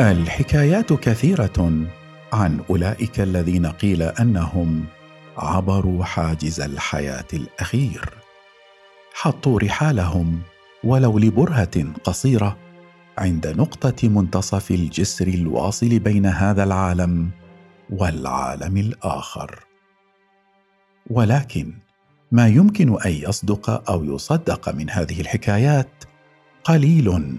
الحكايات 0.00 0.92
كثيرة 0.92 1.86
عن 2.32 2.60
أولئك 2.70 3.20
الذين 3.20 3.66
قيل 3.66 4.02
أنهم 4.02 4.84
عبروا 5.36 6.04
حاجز 6.04 6.60
الحياة 6.60 7.24
الأخير. 7.32 8.08
حطوا 9.14 9.60
رحالهم 9.60 10.40
ولو 10.84 11.18
لبرهة 11.18 11.92
قصيرة 12.04 12.56
عند 13.18 13.46
نقطة 13.46 14.08
منتصف 14.08 14.70
الجسر 14.70 15.28
الواصل 15.28 15.98
بين 15.98 16.26
هذا 16.26 16.64
العالم 16.64 17.30
والعالم 17.90 18.76
الآخر. 18.76 19.64
ولكن 21.10 21.74
ما 22.32 22.48
يمكن 22.48 23.00
أن 23.02 23.10
يصدق 23.12 23.90
أو 23.90 24.04
يصدق 24.04 24.74
من 24.74 24.90
هذه 24.90 25.20
الحكايات 25.20 26.04
قليل 26.64 27.38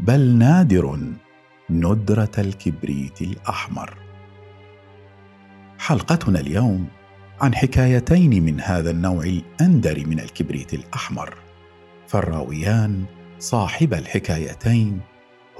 بل 0.00 0.20
نادر. 0.20 0.98
ندره 1.70 2.30
الكبريت 2.38 3.22
الاحمر. 3.22 3.94
حلقتنا 5.78 6.40
اليوم 6.40 6.88
عن 7.40 7.54
حكايتين 7.54 8.44
من 8.44 8.60
هذا 8.60 8.90
النوع 8.90 9.24
الأندر 9.24 10.06
من 10.06 10.20
الكبريت 10.20 10.74
الأحمر. 10.74 11.34
فالراويان 12.06 13.04
صاحب 13.38 13.94
الحكايتين 13.94 15.00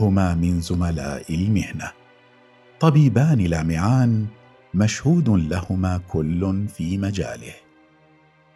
هما 0.01 0.34
من 0.34 0.61
زملاء 0.61 1.34
المهنة. 1.34 1.93
طبيبان 2.81 3.39
لامعان 3.39 4.27
مشهود 4.75 5.29
لهما 5.29 6.01
كل 6.09 6.69
في 6.69 6.98
مجاله. 6.98 7.55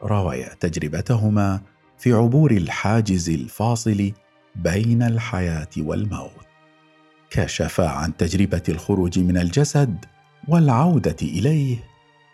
رويا 0.03 0.55
تجربتهما 0.55 1.61
في 1.98 2.12
عبور 2.12 2.50
الحاجز 2.50 3.30
الفاصل 3.30 4.12
بين 4.56 5.03
الحياة 5.03 5.69
والموت. 5.78 6.52
كشفا 7.33 7.88
عن 7.88 8.16
تجربة 8.16 8.62
الخروج 8.69 9.19
من 9.19 9.38
الجسد 9.38 10.05
والعودة 10.48 11.16
إليه 11.22 11.84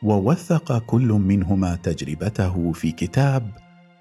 ووثق 0.03 0.79
كل 0.79 1.09
منهما 1.09 1.75
تجربته 1.75 2.73
في 2.73 2.93
كتاب 2.93 3.51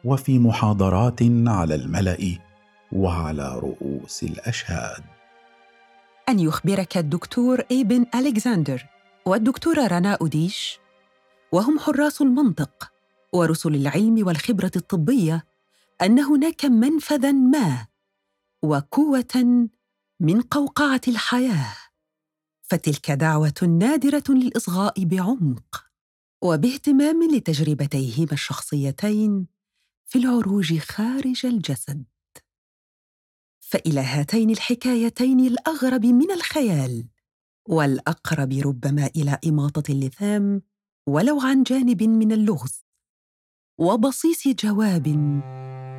وفي 0.06 0.39
محاضرات 0.39 1.20
على 1.48 1.76
الملأ 1.76 2.38
وعلى 2.92 3.59
رؤوس 3.59 4.23
الأشهاد. 4.23 5.04
أن 6.30 6.39
يخبرك 6.39 6.98
الدكتور 6.98 7.64
إيبن 7.72 8.06
الكسندر 8.16 8.86
والدكتورة 9.26 9.88
رنا 9.88 10.17
أوديش 10.22 10.80
وهم 11.52 11.80
حراس 11.80 12.22
المنطق 12.22 12.92
ورسل 13.34 13.76
العلم 13.76 14.28
والخبرة 14.28 14.72
الطبية 14.76 15.45
أن 16.02 16.20
هناك 16.20 16.66
منفذا 16.66 17.32
ما 17.32 17.88
وقوة 18.64 19.67
من 20.20 20.42
قوقعة 20.42 21.02
الحياة. 21.08 21.73
فتلك 22.62 23.12
دعوة 23.12 23.78
نادرة 23.80 24.23
للإصغاء 24.30 25.04
بعمق 25.04 25.86
وباهتمام 26.44 27.36
لتجربتيهما 27.36 28.32
الشخصيتين 28.32 29.48
في 30.06 30.20
العروج 30.20 30.78
خارج 30.78 31.45
الجسد. 31.45 32.06
فإلى 33.60 34.00
هاتين 34.00 34.50
الحكايتين 34.50 35.40
الأغرب 35.40 36.06
من 36.06 36.32
الخيال 36.32 37.08
والأقرب 37.70 38.54
ربما 38.54 39.10
إلى 39.16 39.40
إماطة 39.48 39.92
اللثام 39.92 40.62
ولو 41.08 41.42
عن 41.42 41.64
جانب 41.64 42.04
من 42.04 42.32
اللغز 42.32 42.86
وبصيص 43.78 44.48
جواب 44.48 45.08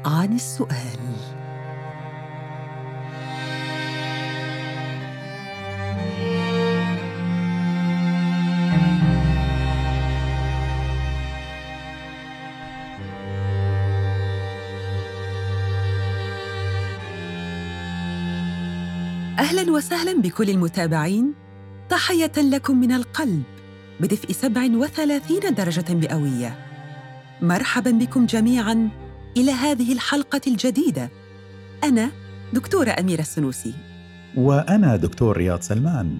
عن 0.06 0.34
السؤال. 0.34 1.47
أهلا 19.38 19.72
وسهلا 19.72 20.20
بكل 20.20 20.50
المتابعين. 20.50 21.34
تحية 21.88 22.32
لكم 22.36 22.80
من 22.80 22.92
القلب 22.92 23.42
بدفء 24.00 24.32
37 24.32 25.54
درجة 25.54 25.94
مئوية. 25.94 26.58
مرحبا 27.42 27.90
بكم 27.90 28.26
جميعا 28.26 28.88
إلى 29.36 29.52
هذه 29.52 29.92
الحلقة 29.92 30.40
الجديدة. 30.46 31.10
أنا 31.84 32.10
دكتورة 32.52 32.90
أميرة 33.00 33.20
السنوسي. 33.20 33.74
وأنا 34.36 34.96
دكتور 34.96 35.36
رياض 35.36 35.60
سلمان. 35.60 36.18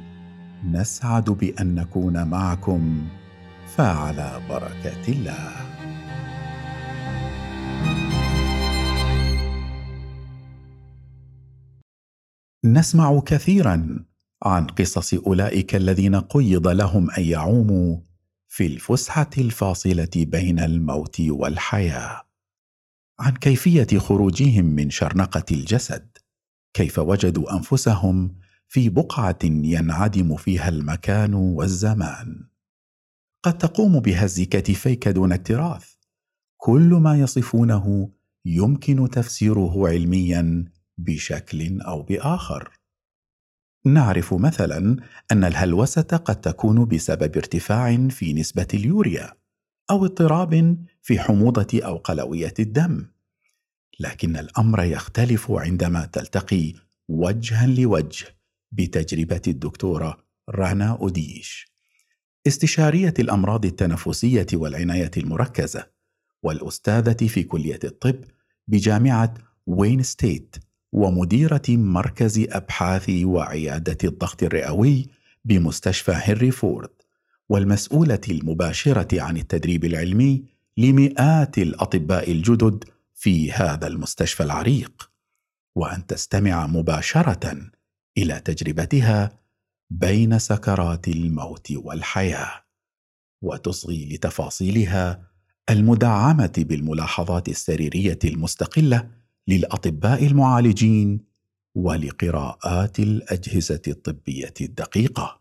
نسعد 0.70 1.30
بأن 1.30 1.74
نكون 1.74 2.24
معكم 2.24 3.02
فعلى 3.76 4.40
بركة 4.50 5.08
الله. 5.08 5.56
نسمع 12.72 13.20
كثيرا 13.20 14.04
عن 14.42 14.66
قصص 14.66 15.14
أولئك 15.14 15.74
الذين 15.74 16.16
قيض 16.16 16.68
لهم 16.68 17.10
أن 17.10 17.22
يعوموا 17.22 18.00
في 18.48 18.66
الفسحة 18.66 19.30
الفاصلة 19.38 20.10
بين 20.16 20.60
الموت 20.60 21.20
والحياة. 21.20 22.22
عن 23.20 23.32
كيفية 23.32 23.98
خروجهم 23.98 24.64
من 24.64 24.90
شرنقة 24.90 25.44
الجسد. 25.50 26.18
كيف 26.74 26.98
وجدوا 26.98 27.56
أنفسهم 27.56 28.36
في 28.68 28.88
بقعة 28.88 29.38
ينعدم 29.44 30.36
فيها 30.36 30.68
المكان 30.68 31.34
والزمان. 31.34 32.48
قد 33.42 33.58
تقوم 33.58 34.00
بهز 34.00 34.40
كتفيك 34.40 35.08
دون 35.08 35.32
اكتراث 35.32 35.92
كل 36.56 36.94
ما 36.94 37.18
يصفونه 37.18 38.10
يمكن 38.44 39.10
تفسيره 39.10 39.88
علميا 39.88 40.64
بشكل 40.98 41.81
أو 41.81 42.03
بآخر. 42.03 42.70
نعرف 43.84 44.34
مثلا 44.34 44.97
أن 45.32 45.44
الهلوسة 45.44 46.03
قد 46.03 46.41
تكون 46.41 46.84
بسبب 46.84 47.36
ارتفاع 47.36 48.09
في 48.09 48.32
نسبة 48.32 48.66
اليوريا 48.75 49.32
أو 49.91 50.04
اضطراب 50.04 50.84
في 51.03 51.20
حموضة 51.20 51.81
أو 51.84 51.97
قلوية 51.97 52.54
الدم. 52.59 53.06
لكن 54.00 54.36
الأمر 54.36 54.82
يختلف 54.82 55.50
عندما 55.50 56.04
تلتقي 56.06 56.75
وجها 57.09 57.66
لوجه 57.66 58.26
بتجربة 58.72 59.42
الدكتورة 59.47 60.19
رانا 60.48 60.91
أوديش. 60.91 61.72
استشارية 62.47 63.15
الأمراض 63.19 63.65
التنفسية 63.65 64.47
والعناية 64.54 65.10
المركزة 65.16 65.86
والأستاذة 66.42 67.26
في 67.26 67.42
كلية 67.42 67.80
الطب 67.84 68.25
بجامعة 68.69 69.34
وين 69.66 70.03
ستيت 70.03 70.56
ومديرة 70.93 71.62
مركز 71.69 72.38
أبحاث 72.38 73.10
وعيادة 73.25 73.99
الضغط 74.04 74.43
الرئوي 74.43 75.06
بمستشفى 75.44 76.12
هنري 76.12 76.50
فورد 76.50 76.91
والمسؤولة 77.49 78.21
المباشرة 78.28 79.22
عن 79.22 79.37
التدريب 79.37 79.84
العلمي 79.84 80.44
لمئات 80.77 81.59
الأطباء 81.59 82.32
الجدد 82.32 82.84
في 83.15 83.53
هذا 83.53 83.87
المستشفى 83.87 84.43
العريق. 84.43 85.10
وأن 85.75 86.06
تستمع 86.06 86.66
مباشرة 86.66 87.71
إلى 88.19 88.41
تجربتها 88.41 89.38
بين 89.91 90.38
سكرات 90.38 91.09
الموت 91.09 91.72
والحياة 91.72 92.65
وتصغي 93.43 94.09
لتفاصيلها 94.15 95.28
المدعمة 95.71 96.53
بالملاحظات 96.57 97.48
السريرية 97.48 98.18
المستقلة 98.24 99.10
للأطباء 99.48 100.27
المعالجين 100.27 101.21
ولقراءات 101.74 102.98
الأجهزة 102.98 103.83
الطبية 103.89 104.54
الدقيقة. 104.60 105.41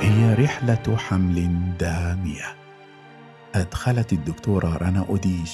هي 0.00 0.34
رحلة 0.34 0.96
حمل 0.96 1.58
دامية. 1.78 2.56
أدخلت 3.54 4.12
الدكتورة 4.12 4.76
رنا 4.76 5.06
أوديش 5.08 5.52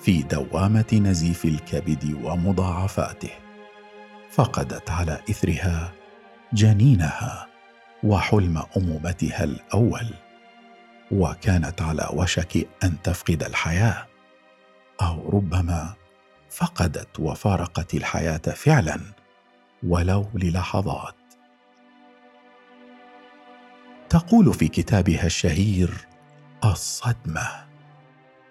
في 0.00 0.22
دوامة 0.22 1.00
نزيف 1.04 1.44
الكبد 1.44 2.16
ومضاعفاته. 2.24 3.41
فقدت 4.32 4.90
على 4.90 5.20
إثرها 5.30 5.92
جنينها 6.52 7.48
وحلم 8.04 8.62
أمومتها 8.76 9.44
الأول 9.44 10.06
وكانت 11.10 11.82
على 11.82 12.08
وشك 12.12 12.68
أن 12.84 13.02
تفقد 13.02 13.42
الحياة 13.42 14.06
أو 15.02 15.30
ربما 15.30 15.94
فقدت 16.50 17.20
وفارقت 17.20 17.94
الحياة 17.94 18.38
فعلا 18.38 19.00
ولو 19.82 20.28
للحظات. 20.34 21.14
تقول 24.08 24.54
في 24.54 24.68
كتابها 24.68 25.26
الشهير 25.26 25.90
الصدمة 26.64 27.66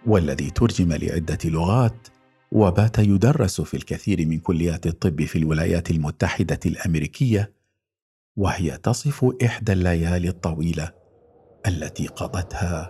والذي 0.06 0.50
ترجم 0.50 0.94
لعدة 0.94 1.38
لغات 1.46 2.08
وبات 2.52 3.00
يدرس 3.00 3.62
في 3.62 3.74
الكثير 3.74 4.26
من 4.26 4.40
كليات 4.40 4.88
الطب 4.88 5.22
في 5.22 5.38
الولايات 5.38 5.92
المتحدة 5.92 6.60
الأمريكية 6.66 7.54
وهي 8.38 8.78
تصف 8.78 9.26
إحدى 9.46 9.72
الليالي 9.72 10.28
الطويلة 10.30 10.92
التي 11.68 12.08
قضتها 12.08 12.90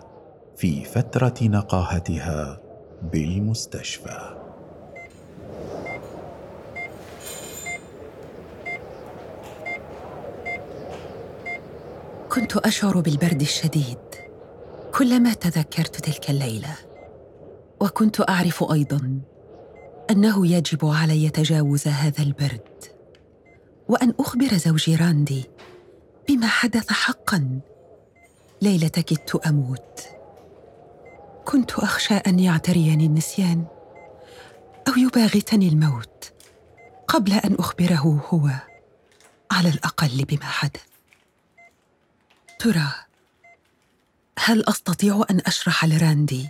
في 0.56 0.84
فترة 0.84 1.34
نقاهتها 1.42 2.60
بالمستشفى. 3.12 4.38
كنت 12.28 12.56
أشعر 12.56 13.00
بالبرد 13.00 13.40
الشديد 13.40 13.98
كلما 14.94 15.32
تذكرت 15.32 15.96
تلك 15.96 16.30
الليلة 16.30 16.76
وكنت 17.80 18.30
أعرف 18.30 18.72
أيضا 18.72 19.20
أنه 20.12 20.46
يجب 20.46 20.86
علي 20.86 21.30
تجاوز 21.30 21.88
هذا 21.88 22.22
البرد. 22.22 22.84
وأن 23.88 24.14
أخبر 24.20 24.56
زوجي 24.56 24.96
راندي 24.96 25.44
بما 26.28 26.46
حدث 26.46 26.92
حقا. 26.92 27.60
ليله 28.62 28.88
كدت 28.88 29.34
أموت. 29.46 30.00
كنت 31.44 31.72
أخشى 31.72 32.14
أن 32.14 32.38
يعتريني 32.38 33.06
النسيان 33.06 33.64
أو 34.88 34.92
يباغتني 34.96 35.68
الموت 35.68 36.32
قبل 37.08 37.32
أن 37.32 37.54
أخبره 37.54 38.26
هو 38.28 38.50
على 39.50 39.68
الأقل 39.68 40.24
بما 40.24 40.46
حدث. 40.46 40.86
ترى 42.58 42.92
هل 44.38 44.68
أستطيع 44.68 45.24
أن 45.30 45.40
أشرح 45.46 45.84
لراندي 45.84 46.48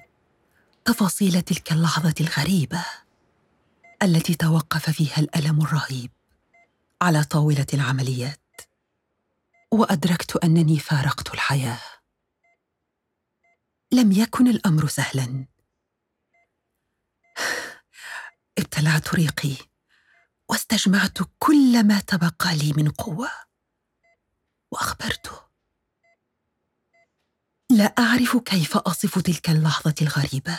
تفاصيل 0.84 1.42
تلك 1.42 1.72
اللحظة 1.72 2.14
الغريبة؟ 2.20 2.84
التي 4.02 4.34
توقف 4.34 4.90
فيها 4.90 5.16
الألم 5.18 5.62
الرهيب 5.62 6.10
على 7.02 7.24
طاولة 7.24 7.66
العمليات 7.74 8.60
وأدركت 9.70 10.36
أنني 10.36 10.78
فارقت 10.78 11.34
الحياة. 11.34 11.80
لم 13.92 14.12
يكن 14.12 14.48
الأمر 14.48 14.88
سهلا. 14.88 15.46
ابتلعت 18.58 19.14
ريقي 19.14 19.56
واستجمعت 20.48 21.18
كل 21.38 21.86
ما 21.86 22.00
تبقى 22.00 22.56
لي 22.56 22.72
من 22.76 22.90
قوة 22.90 23.30
وأخبرته. 24.70 25.42
لا 27.70 27.84
أعرف 27.84 28.36
كيف 28.36 28.76
أصف 28.76 29.18
تلك 29.18 29.50
اللحظة 29.50 29.94
الغريبة 30.02 30.58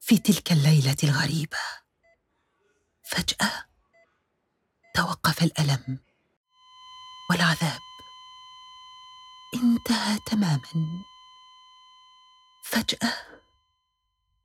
في 0.00 0.18
تلك 0.18 0.52
الليلة 0.52 0.96
الغريبة. 1.04 1.81
فجأة 3.02 3.50
توقف 4.94 5.42
الألم 5.42 5.98
والعذاب. 7.30 7.80
انتهى 9.54 10.18
تماما. 10.26 11.02
فجأة 12.64 13.12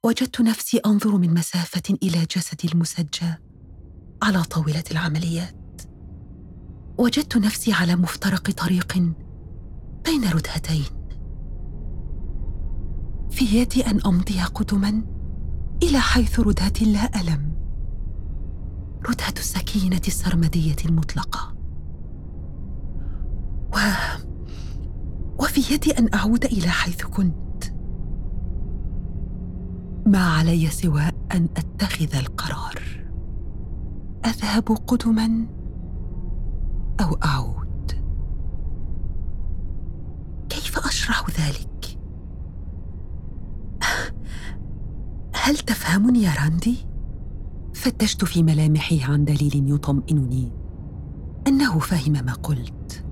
وجدت 0.03 0.41
نفسي 0.41 0.77
أنظر 0.77 1.17
من 1.17 1.33
مسافة 1.33 1.97
إلى 2.03 2.25
جسدي 2.25 2.67
المسجى 2.67 3.33
على 4.23 4.43
طاولة 4.43 4.83
العمليات. 4.91 5.81
وجدت 6.97 7.37
نفسي 7.37 7.73
على 7.73 7.95
مفترق 7.95 8.51
طريق 8.51 8.93
بين 10.05 10.29
ردهتين. 10.29 10.85
في 13.31 13.45
يدي 13.45 13.87
أن 13.87 14.01
أمضي 14.05 14.41
قدما 14.43 15.03
إلى 15.83 15.99
حيث 15.99 16.39
ردهه 16.39 16.83
لا 16.85 17.21
ألم. 17.21 17.66
ردهه 19.05 19.33
السكينة 19.37 20.01
السرمدية 20.07 20.75
المطلقة. 20.85 21.53
و 23.73 23.77
وفي 25.39 25.73
يدي 25.73 25.91
أن 25.91 26.09
أعود 26.13 26.45
إلى 26.45 26.69
حيث 26.69 27.03
كنت. 27.05 27.63
ما 30.05 30.19
علي 30.19 30.69
سوى 30.69 31.09
أن 31.31 31.49
أتخذ 31.57 32.15
القرار؟ 32.15 32.81
أذهب 34.25 34.63
قدما 34.63 35.47
أو 37.01 37.13
أعود؟ 37.25 37.91
كيف 40.49 40.79
أشرح 40.79 41.25
ذلك؟ 41.29 41.99
هل 45.33 45.57
تفهمني 45.57 46.23
يا 46.23 46.33
راندي؟ 46.33 46.86
فتشت 47.77 48.25
في 48.25 48.43
ملامحه 48.43 48.97
عن 49.01 49.25
دليل 49.25 49.73
يطمئنني 49.73 50.51
أنه 51.47 51.79
فهم 51.79 52.11
ما 52.11 52.33
قلت. 52.33 53.05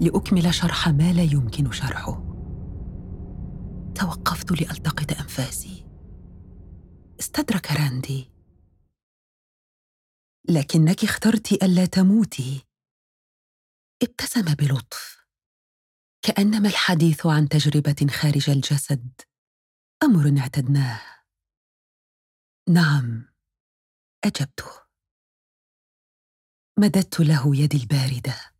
لأكمل 0.00 0.54
شرح 0.54 0.88
ما 0.88 1.12
لا 1.12 1.22
يمكن 1.22 1.72
شرحه. 1.72 2.24
توقفت 3.94 4.52
لألتقط 4.52 5.12
أنفاسي. 5.12 5.86
استدرك 7.20 7.72
راندي. 7.72 8.30
لكنك 10.48 11.04
اخترت 11.04 11.52
ألا 11.52 11.86
تموتي. 11.86 12.64
ابتسم 14.02 14.54
بلطف. 14.54 15.26
كأنما 16.22 16.68
الحديث 16.68 17.26
عن 17.26 17.48
تجربة 17.48 18.06
خارج 18.10 18.50
الجسد 18.50 19.20
أمر 20.02 20.40
اعتدناه. 20.40 21.19
نعم 22.68 23.34
أجبته. 24.24 24.90
مددت 26.78 27.20
له 27.20 27.56
يدي 27.56 27.76
الباردة 27.76 28.54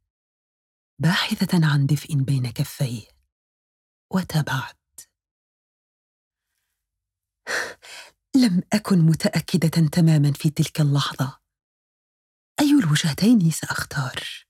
باحثة 0.99 1.67
عن 1.73 1.87
دفء 1.87 2.14
بين 2.14 2.50
كفيه. 2.50 3.08
وتابعت. 4.12 4.81
لم 8.37 8.62
أكن 8.73 8.99
متأكدة 8.99 9.88
تماما 9.92 10.33
في 10.33 10.50
تلك 10.50 10.80
اللحظة. 10.80 11.40
أي 12.61 12.71
الوجهتين 12.71 13.50
سأختار. 13.50 14.47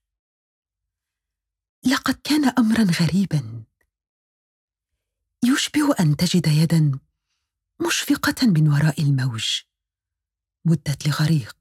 لقد 1.85 2.13
كان 2.23 2.45
امرا 2.45 2.83
غريبا. 2.83 3.65
يشبه 5.43 5.95
أن 5.99 6.15
تجد 6.15 6.47
يدا 6.47 6.99
مشفقة 7.87 8.47
من 8.47 8.67
وراء 8.67 9.01
الموج. 9.01 9.61
مدت 10.65 11.07
لغريق. 11.07 11.57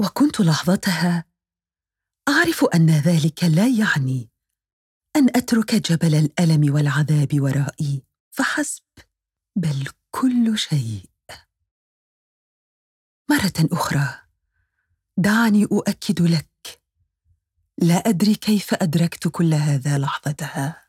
وكنت 0.00 0.40
لحظتها 0.40 1.24
أعرف 2.28 2.64
أن 2.74 2.90
ذلك 2.90 3.44
لا 3.44 3.68
يعني 3.68 4.30
أن 5.16 5.28
أترك 5.36 5.74
جبل 5.74 6.14
الألم 6.14 6.74
والعذاب 6.74 7.40
ورائي. 7.40 8.02
فحسب. 8.30 8.84
بل 9.56 9.88
كل 10.10 10.58
شيء. 10.58 11.10
مرة 13.30 13.68
أخرى. 13.72 14.20
دعني 15.16 15.64
أؤكد 15.64 16.22
لك. 16.22 16.82
لا 17.78 17.94
أدري 17.94 18.34
كيف 18.34 18.74
أدركت 18.74 19.28
كل 19.28 19.54
هذا 19.54 19.98
لحظتها. 19.98 20.85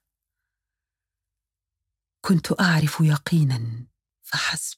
كنت 2.27 2.61
أعرف 2.61 2.97
يقينا 3.01 3.85
فحسب. 4.23 4.77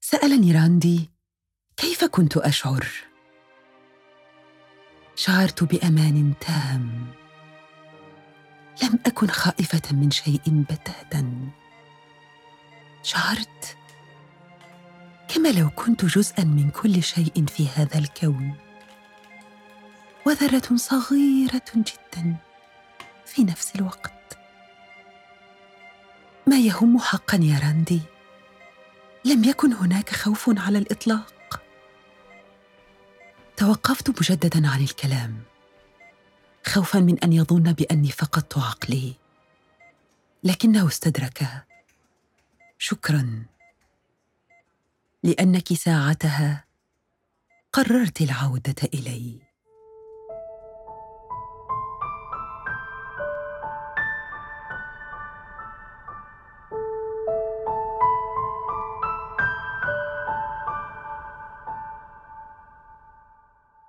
سألني 0.00 0.52
راندي 0.52 1.10
كيف 1.76 2.04
كنت 2.04 2.36
أشعر؟ 2.36 2.86
شعرت 5.14 5.64
بأمان 5.64 6.34
تام. 6.40 7.14
لم 8.82 8.98
أكن 9.06 9.26
خائفة 9.26 9.82
من 9.92 10.10
شيء 10.10 10.64
بتاتا. 10.70 11.50
شعرت 13.02 13.78
كما 15.28 15.48
لو 15.48 15.70
كنت 15.70 16.04
جزءا 16.04 16.44
من 16.44 16.70
كل 16.70 17.02
شيء 17.02 17.46
في 17.46 17.68
هذا 17.68 17.98
الكون. 17.98 18.54
وذرة 20.26 20.76
صغيرة 20.76 21.72
جدا 21.76 22.36
في 23.24 23.44
نفس 23.44 23.76
الوقت. 23.76 24.15
ما 26.48 26.58
يهم 26.58 26.98
حقا 26.98 27.36
يا 27.42 27.58
راندي؟ 27.58 28.00
لم 29.24 29.44
يكن 29.44 29.72
هناك 29.72 30.10
خوف 30.10 30.50
على 30.58 30.78
الإطلاق. 30.78 31.62
توقفت 33.56 34.10
مجددا 34.10 34.68
عن 34.68 34.82
الكلام 34.82 35.42
خوفا 36.66 36.98
من 36.98 37.18
أن 37.18 37.32
يظن 37.32 37.72
بأني 37.72 38.10
فقدت 38.10 38.58
عقلي. 38.58 39.14
لكنه 40.44 40.88
استدرك. 40.88 41.64
شكرا. 42.78 43.44
لأنك 45.22 45.72
ساعتها 45.72 46.64
قررت 47.72 48.20
العودة 48.20 48.88
إلي. 48.94 49.45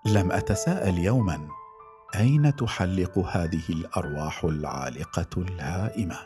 لم 0.08 0.32
أتساءل 0.32 0.98
يوما 0.98 1.48
أين 2.16 2.56
تحلق 2.56 3.18
هذه 3.20 3.64
الأرواح 3.70 4.44
العالقة 4.44 5.42
الهائمه 5.42 6.18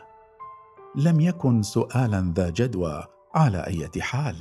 لم 0.96 1.20
يكن 1.20 1.62
سؤالا 1.62 2.32
ذا 2.36 2.50
جدوى 2.50 3.04
على 3.34 3.66
اي 3.66 4.02
حال. 4.02 4.36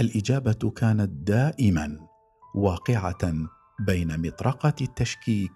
الإجابة 0.00 0.72
كانت 0.76 1.10
دائما 1.28 1.98
واقعة 2.54 3.32
بين 3.80 4.26
مطرقة 4.26 4.74
التشكيك 4.80 5.52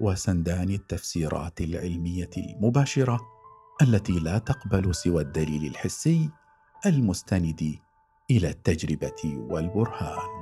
وسندان 0.00 0.70
التفسيرات 0.70 1.60
العلمية 1.60 2.30
المباشرة 2.36 3.20
التي 3.82 4.18
لا 4.18 4.38
تقبل 4.38 4.94
سوى 4.94 5.22
الدليل 5.22 5.66
الحسي 5.66 6.30
المستند 6.86 7.78
إلى 8.30 8.48
التجربة 8.50 9.36
والبرهان. 9.50 10.41